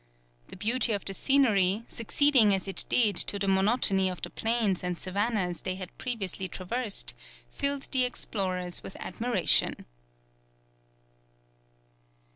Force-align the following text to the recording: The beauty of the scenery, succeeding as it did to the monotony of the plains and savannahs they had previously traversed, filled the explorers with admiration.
The 0.47 0.55
beauty 0.57 0.93
of 0.93 1.05
the 1.05 1.13
scenery, 1.13 1.85
succeeding 1.87 2.55
as 2.55 2.67
it 2.67 2.85
did 2.89 3.15
to 3.17 3.37
the 3.37 3.47
monotony 3.47 4.09
of 4.09 4.19
the 4.19 4.31
plains 4.31 4.83
and 4.83 4.99
savannahs 4.99 5.61
they 5.61 5.75
had 5.75 5.95
previously 5.99 6.47
traversed, 6.47 7.13
filled 7.51 7.83
the 7.91 8.03
explorers 8.03 8.81
with 8.81 8.95
admiration. 8.99 9.85